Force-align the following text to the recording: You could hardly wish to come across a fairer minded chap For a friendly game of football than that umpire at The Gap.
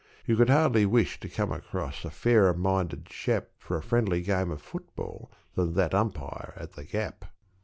You 0.25 0.35
could 0.35 0.49
hardly 0.49 0.87
wish 0.87 1.19
to 1.19 1.29
come 1.29 1.51
across 1.51 2.03
a 2.03 2.09
fairer 2.09 2.55
minded 2.55 3.05
chap 3.05 3.49
For 3.59 3.77
a 3.77 3.83
friendly 3.83 4.23
game 4.23 4.49
of 4.49 4.59
football 4.59 5.29
than 5.53 5.73
that 5.75 5.93
umpire 5.93 6.53
at 6.55 6.71
The 6.71 6.85
Gap. 6.85 7.25